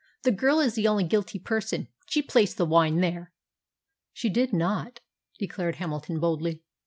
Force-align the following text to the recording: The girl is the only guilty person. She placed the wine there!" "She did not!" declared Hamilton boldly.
The 0.23 0.31
girl 0.31 0.59
is 0.59 0.73
the 0.73 0.87
only 0.87 1.03
guilty 1.03 1.37
person. 1.37 1.87
She 2.07 2.23
placed 2.23 2.57
the 2.57 2.65
wine 2.65 3.01
there!" 3.01 3.31
"She 4.13 4.29
did 4.31 4.51
not!" 4.51 4.99
declared 5.37 5.75
Hamilton 5.75 6.19
boldly. 6.19 6.63